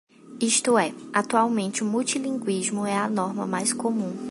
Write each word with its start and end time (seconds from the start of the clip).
Isto 0.41 0.79
é, 0.79 0.95
atualmente 1.13 1.83
o 1.83 1.85
multilinguismo 1.85 2.87
é 2.87 2.97
a 2.97 3.07
norma 3.07 3.45
mais 3.45 3.71
comum. 3.71 4.17